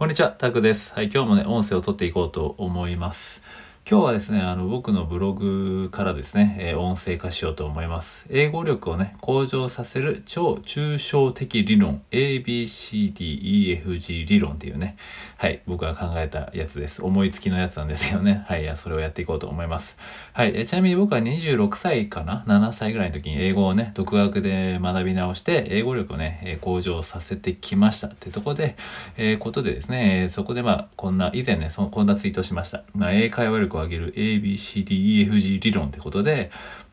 [0.00, 0.94] こんにちは、タクです。
[0.94, 3.42] はい、今日もね、音声を撮っていこうと思います。
[3.90, 8.24] 今日はですね、あの僕のブログからですね、えー、音声化しようと思います。
[8.30, 14.96] 英語力をね、向上させる超抽象的理論、ABCDEFG 理論っていうね、
[15.38, 17.02] はい、僕が考えたやつです。
[17.02, 18.42] 思いつきのやつなんですよね。
[18.46, 19.96] はい、それをやっていこうと思います。
[20.34, 28.76] はい、えちなみに僕は26歳かな ?7 歳ぐらいの時に英語をね、独学で学び直して、英語力をね、向上させてきましたってとこで、
[29.16, 32.84] えー、ことでですね、そこでまあ、こんな、以前ね、そのこんなツイートしました。
[32.94, 36.50] まあ、英会話力挙げる ABCDEFG 理論ってことで、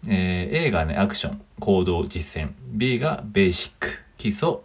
[0.07, 2.51] えー、A がね、アクション、行動、実践。
[2.71, 4.59] B がベーシック、基礎、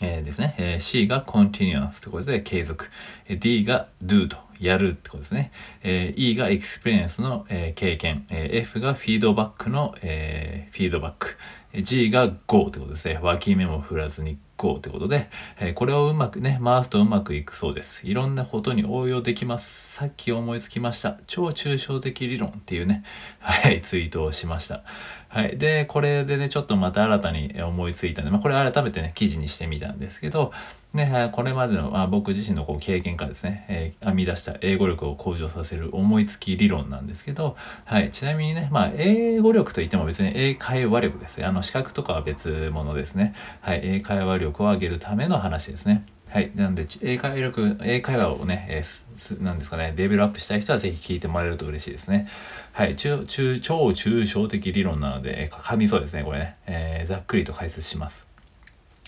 [0.00, 0.54] えー、ですね。
[0.58, 2.90] えー、C が continuous ってことで継続。
[3.28, 5.52] D が do とやるってことですね。
[5.82, 8.26] えー、E が experience の、えー、経験。
[8.30, 11.36] えー、F がフィードバックの、えー、フィードバック。
[11.74, 13.18] G が Go ってことですね。
[13.22, 18.06] 脇目も振らずにこうってことで、えー、これをうまくね、回すとうまくいくそうです。
[18.06, 19.94] いろんなことに応用できます。
[19.94, 21.18] さっき思いつきました。
[21.26, 23.04] 超抽象的理論っていうね、
[23.38, 24.82] はい、ツイートをしました。
[25.28, 25.58] はい。
[25.58, 30.52] で、これでね、ちょっとまた新たに思いついたんで、まあ、これ改めてね、記事にしてみたんですけど、
[30.94, 38.10] ね、これまでの、まあ、僕自身のこう経験からですね、えー、編み出した英語力を向上させる思いつき理論なんですけど、はい。
[38.10, 41.44] ちなみにね、まあ、英語力といっても別に英会話力です。
[41.44, 43.34] あの、資格とかは別物ですね。
[43.60, 43.80] はい。
[43.82, 46.06] 英会話力を上げるための話ですね。
[46.30, 46.52] はい。
[46.54, 52.26] なんで、英会力、英会話をね、えー、なんですかね、レベルアップしたい人はぜひ聞いてもらえると嬉しいですね。
[52.72, 52.96] はい。
[52.96, 56.56] 中、中、超抽象的理論なので、噛みそうですね、これね。
[56.66, 58.27] えー、ざっくりと解説します。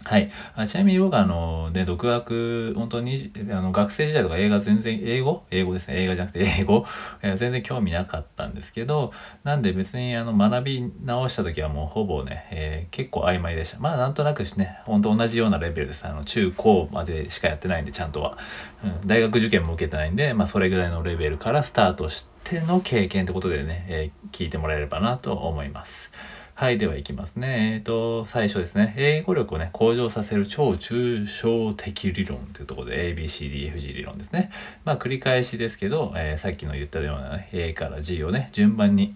[0.02, 0.30] はい。
[0.54, 5.44] あちなみに僕はあの、ね、独学、本当に、あの、学生時代とか映画全然、英語？
[5.50, 6.02] 英語ですね。
[6.02, 6.86] 映画じゃなくて英語？
[7.22, 9.12] 全然興味なかったんですけど、
[9.44, 13.78] なんで別にあの、学び直した時はもうほぼね、えー、結構曖昧でした。
[13.78, 16.06] まあなんとなくしね、本当同じようなレベルです。
[16.06, 18.38] あの、中高までしかやってないんで、ちゃんとは。
[18.82, 26.10] うん、大学受験も受けてないんで、まあそれぐらいのレベルからスタートしての経験ってことでね、えー、聞いてもらえればなと思います。
[26.60, 27.76] はい、では行きますね。
[27.76, 28.92] えっ、ー、と、最初ですね。
[28.98, 34.50] 英語力をね、向上させる超抽象的理論というところで ABCDFG 理論ですね。
[34.84, 39.14] まあ、繰り返しですけど、えー、さっきの言ったようなね、A から G をね、順番に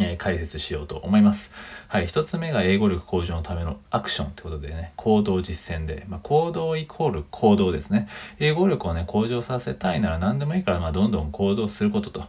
[0.00, 1.50] えー、解説しようと思います。
[1.88, 2.06] はい。
[2.06, 8.08] 一つ目が英語力向上のためのアクションってことでね、行動実践で、まあ、行動イコール行動ですね。
[8.38, 12.24] 英語力をね、向上させたいなら何でもいいから、まあ、どんどん行動することと。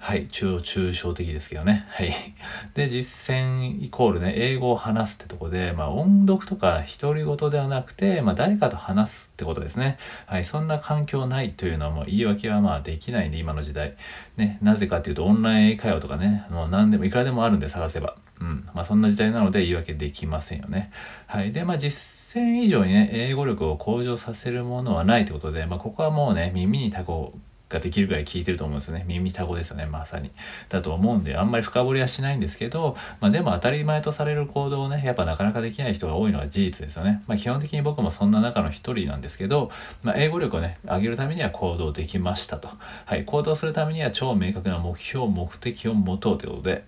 [0.00, 1.84] はい、中抽象的ですけどね。
[1.88, 2.12] はい。
[2.74, 9.98] で、実践イコールね、英語を話すってとこで、まあ音読とか独り言ではなくて、まあ誰かと話すってことですね。
[10.26, 13.94] はい、そんな環境ないというのはもう言い訳はまあできないんで、今の時代。
[14.36, 18.14] ね、なぜかっていうとオンライン英会話とかね、もう何でもいくらでもあるんで探せば。
[18.40, 18.68] うん。
[18.72, 20.92] まあそんな時代なので言い訳できませんよね。
[21.26, 21.50] はい。
[21.50, 27.34] で、まあ実践以上にね、英語力を向上させるものはないってことで、まあここはもうね、耳にタコ
[27.68, 29.04] ができるぐらい聞いてると思うんですね。
[29.06, 30.30] 耳たごですよね、まさに。
[30.68, 37.22] だと思うんで、あんまり深掘りはしないんですけど、まあでも当たり前とされる行動をね、やっぱなかなかできない人が多いのは事実ですよね。
[37.26, 39.70] まあ基本的に僕もそんな中の一人なんですけど、
[40.02, 42.68] まあ英語力をね、上げるためには行動できましたと。
[43.04, 46.84] はい、行動するためには超明確な目標、目的を持とうということで、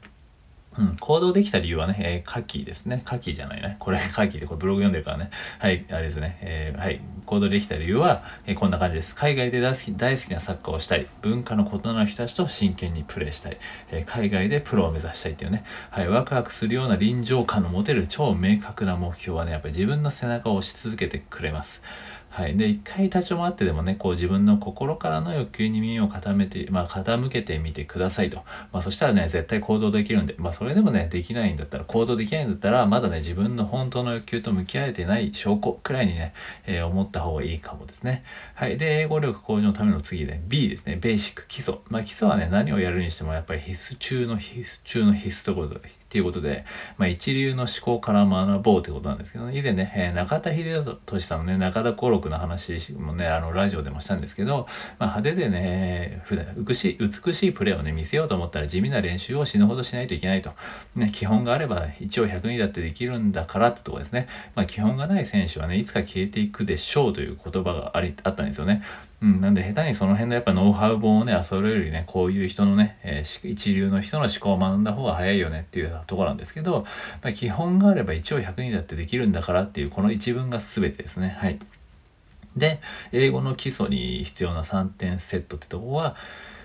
[0.79, 3.03] うん、行動できた理由はね、えー、夏季ですね。
[3.05, 3.77] 夏季じゃないね。
[3.81, 5.31] これ、 夏季で、これブログ読んでるからね。
[5.59, 6.39] はい、あれですね。
[6.43, 9.17] えー、はい、行動できた理由は、えー、こんな感じです。
[9.17, 11.07] 海外で大好き大好きなサッカーをしたい。
[11.23, 13.59] 文化の異なる人たちと真剣にプレーしたい。
[13.91, 15.65] え海外でプロを目指したいっていうね。
[15.91, 21.83] はい、ワクワクするような臨場感の持てる超明確な目標はね、やっぱり自分の背中を押し続けてくれます。
[22.33, 22.57] はい。
[22.57, 28.45] で、一回立ち止まってでもね、こう自分の心からの欲求に耳を傾めて、まあ傾けてみてくださいと。
[28.71, 36.33] まあそしたらね、絶対行動できるんで、まあそれでもね、できないんだったら、行動できないんだったら、まだね、自分の本当の欲求と向き合えてない証拠くらいにね、
[36.67, 38.23] えー、思った方がいいかもですね。
[38.55, 38.77] はい。
[38.77, 41.79] で、英語力向上のための次で、B ですね、ベーシック、基礎。
[41.89, 46.65] まあ基礎はね、何をやるにしてもやっぱり必須中の必須中の必須ということで、っていうことで、
[46.99, 54.67] まあ、一流の思考から学ぼうということなんですけど、ね、以前ね、えー、中田秀俊さんのね、中田幸六の話もね、あの、ラジオでもしたんですけど、
[54.99, 60.51] まあ、派手でね、普段美しい、美しいプレーをね、見せようと思ったら地味な練習を死ぬほどしないといけないと。
[60.97, 64.27] ね、基本があれば1応100人だってできるんだからってとこですね。
[64.57, 68.83] まあ、基本がない選手はね、いつか消えていくでしょうという言葉がありあったんですよね。
[69.23, 76.87] うん、なんで下手にその辺のやっぱノウハウ本をね、遊べるよりね、こういう人のね、えー、一流の人の思考を学んだ方が早いよねっていうところなんですけど、
[77.23, 81.37] まあ、基本があれば一応100人だってできるんだからっていうこの一文が全てですね。
[81.39, 81.59] はい。
[82.57, 82.81] で、
[83.13, 86.17] 英語の基礎に必要な3点セットってとこは、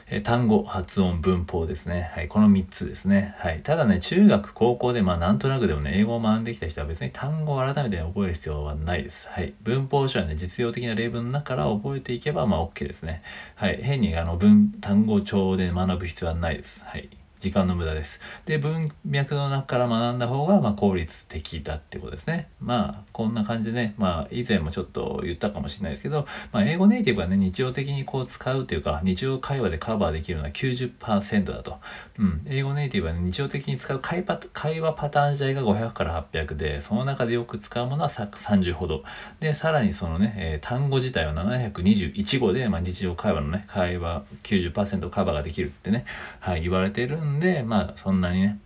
[0.07, 2.11] え単語、発音、文法ですね。
[2.13, 3.33] はい、この3つですね。
[3.39, 3.63] はい。
[3.63, 9.27] ただね、中学、高校で、まあ、なんとなくでもね、英語を学んできた人は別に単語を改めて覚える必要はないです。
[9.27, 9.55] はい。
[9.63, 13.23] 文法書はね、実用的な例文の中から覚えていけば、まあ、OK ですね。
[13.55, 13.79] はい。
[13.81, 16.83] 変に、あの、文、単語帳で学ぶ必要はないです。
[16.85, 17.09] はい。
[17.39, 18.19] 時間の無駄です。
[18.45, 22.49] で、文脈の中から学んだ方が、ま効率的だってことですね。
[22.59, 31.79] まあ、こんな感じでね、まあ、以前もちょっと言ったかもしれないですけど、まあ、英語ネイティブはね、日常的にこう使うというか、日常会話でカバーできるのは90%だと。
[32.17, 32.41] うん。
[32.47, 39.03] 英語ネイティブはね、日常的に使う会話パターン自体が500から800で、その中でよく使うものは30ほど。
[39.39, 46.05] で、さらにそのね、えー、単語自体は721語で、まあ、日常会話のね、会話90%カバーができるってね、
[46.39, 48.59] はい、言われてるんで、まあそんなにね、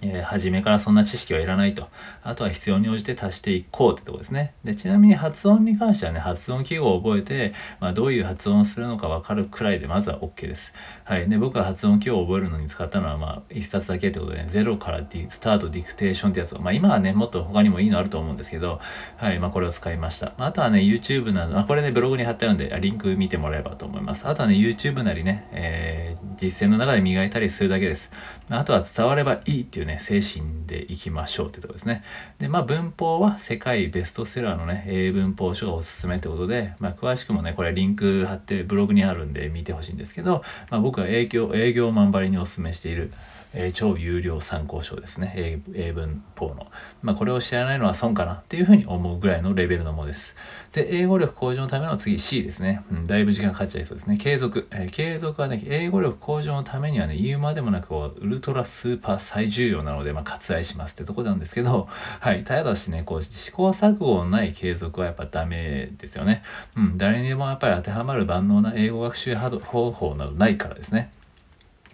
[0.00, 1.88] えー、初めからそんな知識はいらないと。
[2.22, 4.54] あとは必要に応じて足していこうってとこですね。
[4.64, 10.72] で、ちなみに発音に関してはね、発音記号を覚えて、まあ、どういう発音をするのかわかるくらいでまずは OK です。
[11.04, 11.28] はい。
[11.28, 18.80] で、僕は発音記号を覚えるのに使ったのは、まあ、一冊だけってことで、ね、ゼロからディスタートディクテーションってやつを、まあ、今はね、もっと他にもいいのあると思うんですけど、
[19.16, 19.38] はい。
[19.38, 20.32] まあ、これを使いました。
[20.38, 24.26] まあ、あとはね、YouTube など、まあ、これね、ブログに貼ってあるんで、リンク見てもらえばと思います。
[24.26, 28.10] あとはね、YouTube なりね、えー、実践の中で磨いたりするだけです。
[28.50, 32.02] あとは伝わればいいっていうね、精神でいきましょうってとこですね。
[32.38, 43.10] で、まあ文法は世界ベストセラーのね、英文法書がおすすめってことで、まあ詳しくもね、これリンク貼ってブログにあるんで見てほしいんですけど、まあ僕は営業、営業マンバリにおすすめしている
[43.54, 45.32] えー、超有料参考書ですね。
[45.36, 46.66] 英英文法の。
[47.02, 50.34] まあ、これを知らないのは損かなっていうふうに思うぐらいのレベルのものです。
[50.72, 52.82] で、英語力向上のための次 C ですね。
[52.90, 54.16] うん、だいぶ時間かかっちゃいそうですね。
[54.16, 54.68] 継続。
[54.70, 61.88] えー、継続はね、英語力向上のためにはね、言うまでもなく、ウルトラスーパー最重要なので、まあ、割愛しますってとこなんですけど、
[62.20, 62.44] はい。
[62.44, 66.42] ただしね、こう、試行錯誤のない継続はやっぱダメですよね。
[66.76, 71.10] うん、誰にでもやっぱり当てはまる万能な英語学習方法などないからですね。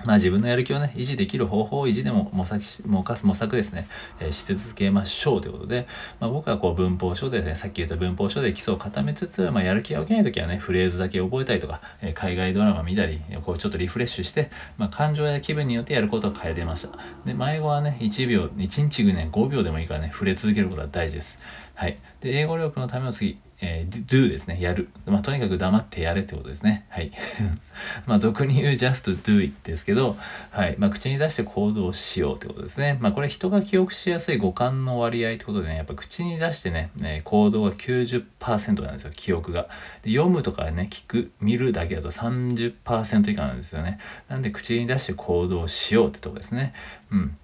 [0.05, 3.89] まあ自分のやる気をね、維持できる方法を維持でも模索し、模索模索ですね、
[4.21, 5.87] えー、し続けましょうということで、
[6.21, 16.97] まあ僕はこう文法書でね、さっき言った文法書で基礎を固めつつ、まあやる気が起きないときはね、フレーズだけ覚えたりとか、えー、海外ドラマ見たり、こうちょっとリフレッシュして、まあ感情や気分によってやることを変えてました。
[17.25, 21.41] で、迷子はね、1秒、1日ぐね、5秒でもいいからね、触れ続けることは大事です。
[21.75, 21.99] はい。
[22.21, 24.59] で、英語力のための次、えー、do ですね。
[24.61, 24.89] やる。
[25.07, 26.87] まあ、とにかく黙ってやれってことですね。
[26.91, 27.11] はい。
[28.07, 30.17] まあ、俗に言う just do it ですけど、
[30.51, 30.77] はい。
[30.79, 32.99] まあ、口に出して行動しようってことですね。
[33.01, 39.69] まあ、これ人が記憶しやすい五感の割合ってことでね、やっぱ口に出してね、ね行動が90%なんですよ、記憶が。
[40.03, 43.99] で読むとかね、聞く、見るだけだと30%以下なんですよね。
[44.29, 46.75] なんで口に出して行動しようってとこですね。
[47.11, 47.37] うん。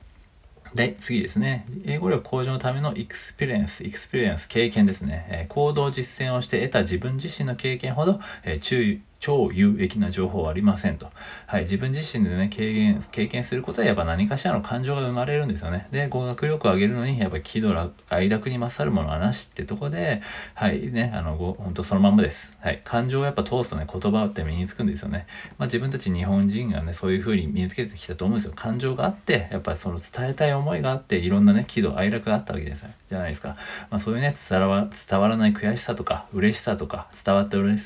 [0.75, 1.67] で、次ですね。
[1.85, 5.27] 英語力向上のための experience、experience、経験ですね。
[5.31, 11.11] えー、行動実践をして得た自分自身の経験ほど、えー、注意、超有益な情報はありませんと。
[11.47, 15.89] はい、自分自身でね、経験、経験することはやっぱ何かしらの感情が生まれるんですよね。
[15.93, 20.21] で、語学力を上げるのに、やっぱ喜怒哀楽に勝るものはなしってとこで、
[20.53, 22.53] はい、ね、あの、ほんとそのまんまです。
[22.61, 25.27] はい、感情をやっぱ通すとね、言葉って身につくんですよね。
[25.57, 28.53] まあ自分たち日本人がね、そういう風に身につけてきたと思うんですよ。
[28.55, 32.85] 感情があって、やっぱその伝えたい思いがあって、いろんなね、喜怒哀楽があったわけです。
[33.09, 33.57] じゃないですか。
[33.89, 37.79] まあそういうね、伝わ伝わらない悔しさとか、嬉しさとか、伝わった嬉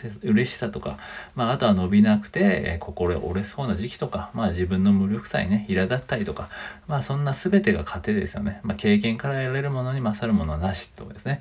[0.45, 0.99] しさとか、
[1.35, 6.49] まああとは伸びなくて、えー、心折れそうな時期とか、まあ自分の無力さにね、苛立ったりとか、
[6.87, 8.61] まあそんな全てが糧ですよね。
[8.63, 11.41] まあ経験から得られるものに勝るものはなしってことですね。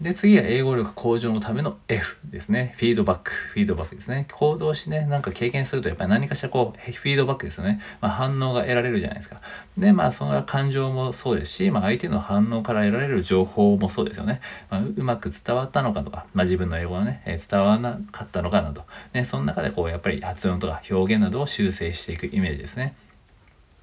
[0.00, 2.72] で、次は英語力向上のための F ですね。
[2.76, 3.32] フィードバック。
[3.32, 4.26] フィードバックですね。
[4.30, 7.80] 行動しね、なんか経験するとやっぱり何かしらこう、フィードバックですよね。
[8.00, 9.40] まあ反応が得られるじゃないですか。
[9.76, 14.40] で、まあその感情もそうですし、まあ相手の反応から得られる情報もそうですよね。
[14.70, 18.84] まあ、うまく伝わったのかとか、まあ自分の英語がね、え伝わらなかったのかなど。
[19.14, 22.94] ね、その中でこう、やっぱり発音とか表現などを修正していくイメージですね。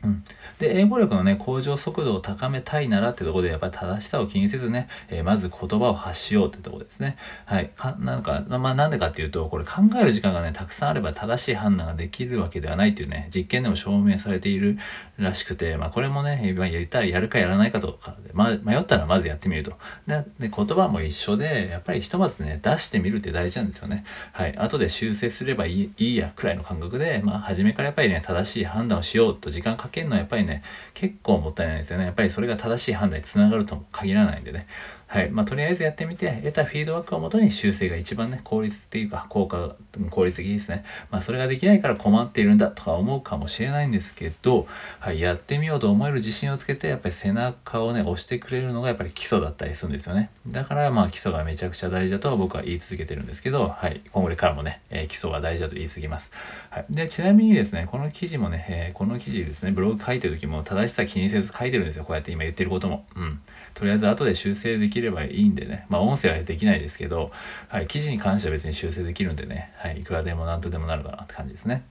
[0.05, 0.23] うん、
[0.59, 7.17] で英語力のね向上速度を高めたいならってとこでやっぱり正しさを気にせずね、えー、まず言葉を発しようってとこですね。
[7.45, 7.71] はい。
[7.75, 14.77] かなんかまあなんでかっていうとこれ考える時間がねたくさんあれば正しい判断ができるわけではないっていうね実験でも証明されている
[15.17, 19.73] らしくてまあこれもね、まあ、やりたらやるかやらないかとかで、ま、迷ったらまずやってみると。
[20.07, 24.05] でで言葉も一緒でやっぱりひとまずね出してみるって大事なんですよね。
[24.31, 24.57] はい。
[24.57, 30.61] 後で修正すればいいいいやくらいの感覚でまあ初めからやっぱりね正しい判断をしようと時間かけるのはやっぱりね
[30.93, 34.67] 結構もったいないですよねやっぱりそれが正しい判断につながるとも限らないんでね
[35.07, 35.29] はい。
[35.29, 39.75] まあ、とりあえずやってみて、得たフィードバックをもとに修正が一番ね、効率っていうか、効果、
[40.09, 40.83] 効率的ですね。
[41.11, 44.67] まあ、それができないから困っているんだとか思うかもしれないんですけど、
[44.99, 45.21] はい。
[45.21, 50.31] やってみようと思える自信をつけて、やっぱり背中をね、押してくれるのがやっぱり基礎だったりするんですよね。
[50.47, 54.01] だから、まあ、基礎がめちゃくちゃ大事だと僕は言い続けてるんですけど、はい。
[54.11, 56.31] 今後からもね、えー、基礎が大事だと言い過ぎます。
[56.71, 56.85] はい。
[56.89, 62.03] で、ちなみにですね、この記事もね、えー、この記事ですね、ブログ書いてる時も正しさ気にせず書いてるんですよ。
[62.03, 63.05] こうやって今言ってることも。
[63.15, 63.39] うん。
[63.73, 65.85] とりあえず後で修正できればいいんでね。
[65.89, 67.31] まあ音声はできないですけど、
[67.69, 71.85] はい、記事に関しては別に修正できるんでね、はい、いくらでも何とでもなるかなって感じですね。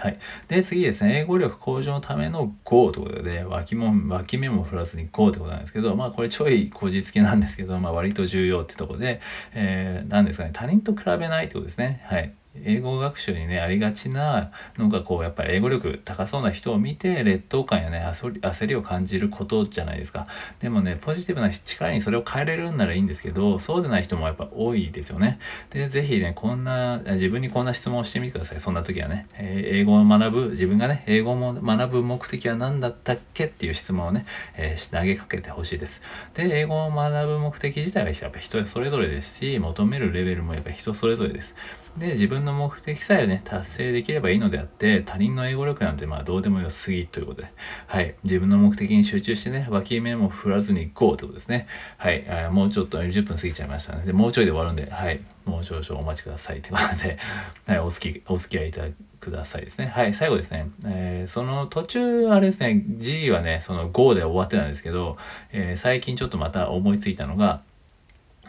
[0.00, 0.18] はい。
[0.48, 9.20] で、次ですね、英語力向上のための GO ということで、脇も、脇目も振らずに GO ってことなんですけど、まあこれちょいこじつけなんですけど、まあ割と重要ってとこで、
[9.52, 12.02] えー、なんですかね、他人と比べないってことですね。
[12.06, 12.32] はい。
[12.54, 20.26] 英語学習にねありがちなのがこうやっぱり英語力高そうな人を見て劣等感やね焦りを感じることじゃないですか。
[20.58, 25.38] でもねポジティブな力にそれを変えれるんならいいんですけどそうでない人もやっぱ多いですよね。
[25.70, 28.60] で是非ねこんな自分にこんな質問をしてみてください。
[28.60, 33.44] そんな時はね、えー、英語を学ぶ自分がね英語も学ぶ目的は何だったっけ？
[33.44, 34.24] っていう質問をね、
[34.56, 36.02] えー、投げかけてほしいです。
[36.34, 41.54] で英語を学ぶ目的自体はやっぱ人それぞれですし求めるレベルもやっぱ人それぞれです。
[41.96, 47.52] で自分の目的さえね達成できればいいのであって他人の英語力なんてまあどうでもよすぎということで。
[47.86, 48.14] はい。
[48.24, 51.66] 自分の目的に集中してね脇目も振らずにいこうということですね。
[51.98, 52.28] はい。
[52.28, 54.04] あもうちょっと10分過ぎちゃいましたね。
[54.04, 55.20] でもうちょいで終わるんではい。
[55.44, 57.18] もう少々お待ちくださいということで、
[57.66, 58.88] はい、お好きお付き合いいただ
[59.20, 59.86] くださいですね。
[59.86, 60.68] はい、最後ですね。
[60.86, 65.18] えー、その途中、あれですね、G はね、その GO で終わってたんですけど、
[65.52, 67.62] えー、最近ちょっとまた思いついたのが、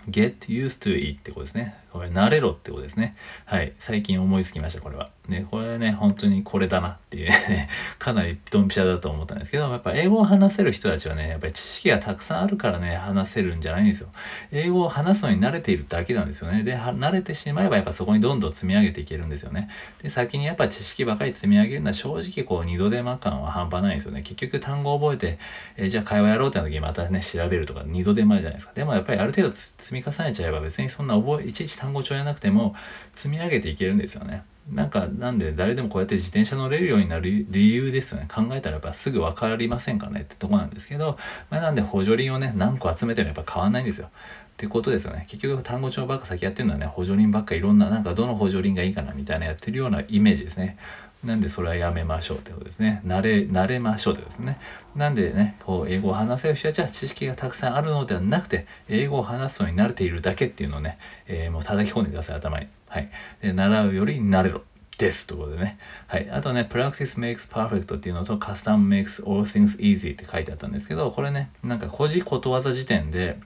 [0.10, 1.76] get used to it ってことですね。
[1.92, 3.16] これ、慣れろってことですね。
[3.46, 3.74] はい。
[3.80, 5.10] 最近思いつきました、これは。
[5.28, 7.70] ね、これはね、本当にこれだなっていうね、
[8.00, 14.10] かなりドンピシャだと思ったんですけど、やっぱ英語を話せる人たちはね、やっぱり知識がたくさんあるからね、話せるんじゃないんですよ。
[14.52, 16.64] 英語を話すのに慣れているだけなんですよね。
[16.64, 19.70] で、慣れてしまえばやっぱそこにどんどん積み上げていけるんですよね。
[20.02, 24.22] で、先にやっぱ知識ばかり積み上げるのは正直こう二度手間感は半端ないんですよね。
[24.22, 25.40] 結局単語を覚えて、
[25.78, 28.74] えー、じゃあ会話やろうってな時にまたね、調べるとか二度手間じゃないですか。
[28.74, 32.76] でもやっぱりある程度積み重ねちゃえば別にそんな覚え、いちいち単語帳やなくても
[33.14, 34.44] 積み上げていけるんですよね。
[34.72, 38.28] なんかなんで誰でもこうやって自転車乗れるようになる理由ですよね。
[38.32, 41.18] 考えたらやっぱすぐ分かりませんかねってとこなんですけど、
[41.50, 44.08] まあ、なんで補助輪をね何個集めてもやっぱ変わんないんですよ。
[44.08, 44.10] っ
[44.58, 45.26] てことですよね。
[45.28, 50.78] 結局単語帳ばっか先やってるのはね補助輪ばっかいろんななんかどの補助輪がいいかなみたいなやってるようなイメージですね
[51.24, 53.02] なんでそれはやめましょうってことですね。
[53.06, 54.60] 慣れ、慣れましょうってことですね。
[54.96, 60.98] なんでね、こう、英語を話せる人たちは知識がたくさんあるのではなくて、英語を話すのに慣れているだけっていうのをね、
[61.28, 62.68] えー、もう叩き込んでください、頭に。
[62.88, 63.10] はい。
[63.42, 64.64] で、習うより慣れろ。
[64.98, 65.80] ですということでね。
[66.08, 66.30] はい。
[66.30, 73.40] あとね、practice makes perfect っていうのと custom makes all things easy って書いてあったんですけど、これね、なんか古事ことわざ辞典で、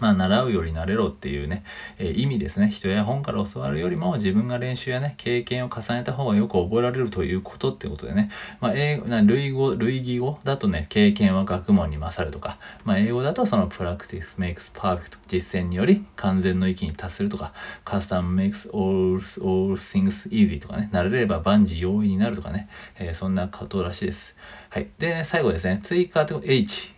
[0.00, 1.64] まあ、習うより慣れろっていうね、
[1.98, 2.70] えー、意味ですね。
[2.70, 8.30] 人や本から教わるよりも自分が練習やね、経験を重ねた方がよく覚えられるということってことでね。
[8.60, 17.52] まあ、英語、な類語、類義語だとね、経験は学問に勝るとか、まあ、英語だとその practice makes perfect 実践により完全の域に達するとか、
[17.84, 22.68] custom makes all, all things easy とかね、慣れれば万事容易になるとかね、
[22.98, 24.36] えー、そんなことらしいです。
[24.72, 24.88] はい。
[24.98, 26.94] で、最後ですね、追加と H。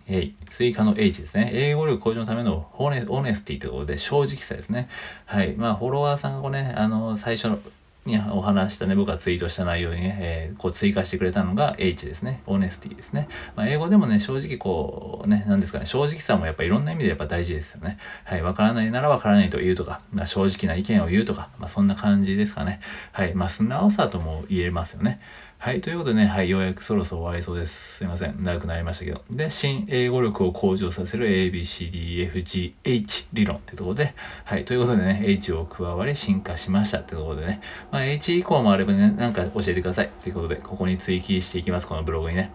[0.46, 1.50] 追加の H ですね。
[1.52, 4.88] 英語力向上のためのオネオネスティということで、正直さですね。
[5.26, 5.56] はい。
[5.56, 7.58] まあ、フォロワーさんがね、あの、最初の、
[8.06, 12.42] にお話したね、僕がツイートした内容にね、えー、こう追加してくれたのが H ですね。
[12.46, 13.28] オネスティですね。
[13.56, 17.98] まあ、英語でもね、正直こう、ね、なんですかね、正直さもやっぱいろんな意味でやっぱ大事ですよね。
[18.22, 18.42] はい。
[18.42, 22.78] わからないならわからないと言うとか、まあ、正直な意見を言うとか、まあ、そんな感じですかね。
[23.10, 23.34] はい。
[23.34, 25.18] まあ、素直さとも言えますよね。
[25.64, 25.80] はい。
[25.80, 26.50] ということでね、はい。
[26.50, 27.96] ようやくそろそろ終わりそうです。
[27.96, 28.36] すいません。
[28.44, 29.22] 長くなりましたけど。
[29.30, 34.66] で、新英語力を向上させる ABCDFGH 理論っていうところで、はい。
[34.66, 40.10] ということでね、H を加わり進化しましたってところでね、まあ、H 以降もあればね、なんか教えてください。
[40.20, 41.88] ということで、ここに追記していきます。
[41.88, 42.50] このブログにね。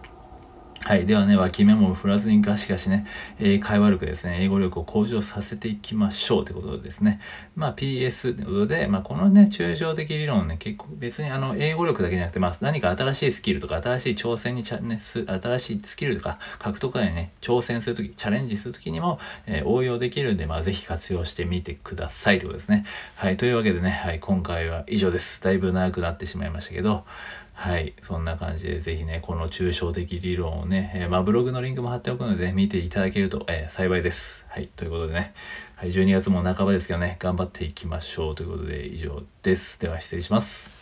[0.82, 1.04] はい。
[1.04, 3.06] ではね、脇目も振らずにガシガシね、
[3.38, 7.20] えー、会話力ですね、英語力を向上させていきましょうということですね。
[7.54, 22.86] まあ PS ということで、まあこのね、抽象的理論ね、結構別にあの、英語力だけじゃなくて、まあ何か新しいスキルとか、新しい挑戦にチャ、ね、新しいスキルとか、獲得にね、挑戦するとき、チャレンジするときにも、えー、応用できるんで、まあぜひ活用してみてくださいということですね。
[23.16, 23.36] はい。
[23.36, 25.42] というわけでね、はい、今回は以上です。
[25.42, 27.04] だいぶ長くなってしまいましたけど、
[27.60, 27.92] はい。
[28.00, 34.46] そんな感じで、ぜひね、この抽象的理論をね、えー、まあ、ブログのリンクも貼っておくので、ね見ていただけると、えー、幸いです。
[34.48, 34.70] はい。
[34.76, 35.34] ということでね、
[35.76, 39.78] はい、12月も半ばですけどね、頑張っていきましょうということで、以上です。
[39.78, 40.79] では、失礼します。